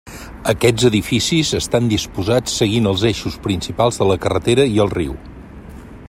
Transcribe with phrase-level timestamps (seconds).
[0.51, 5.17] Aquests edificis estan disposats seguint els eixos principals de la carretera i el riu.